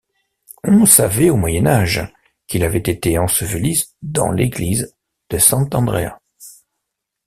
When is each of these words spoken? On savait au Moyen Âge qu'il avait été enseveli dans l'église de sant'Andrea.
On 0.63 0.87
savait 0.87 1.29
au 1.29 1.37
Moyen 1.37 1.67
Âge 1.67 2.01
qu'il 2.47 2.63
avait 2.63 2.79
été 2.79 3.19
enseveli 3.19 3.83
dans 4.01 4.31
l'église 4.31 4.95
de 5.29 5.37
sant'Andrea. 5.37 6.19